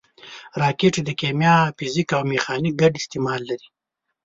راکټ 0.61 0.93
د 1.03 1.09
کیمیا، 1.19 1.55
فزیک 1.77 2.09
او 2.17 2.21
میخانیک 2.31 2.73
ګډ 2.81 2.93
استعمال 3.01 3.41
لري 3.49 3.67